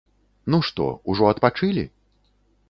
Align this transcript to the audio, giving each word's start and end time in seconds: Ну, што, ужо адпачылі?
Ну, 0.53 0.59
што, 0.69 0.87
ужо 1.13 1.29
адпачылі? 1.33 1.85